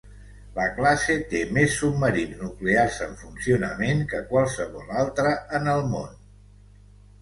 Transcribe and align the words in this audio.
La 0.53 0.63
classe 0.77 1.17
té 1.33 1.41
més 1.57 1.75
submarins 1.81 2.41
nuclears 2.45 2.99
en 3.11 3.15
funcionament 3.23 4.05
que 4.15 4.25
qualsevol 4.35 4.93
altre 5.07 5.39
en 5.61 5.75
el 5.79 5.91
món. 5.97 6.23